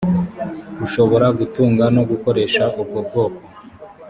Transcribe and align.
ushobora 0.85 1.27
gutunga 1.39 1.83
no 1.95 2.03
gukoresha 2.09 2.63
ubwo 2.81 2.99
bwoko 3.07 3.41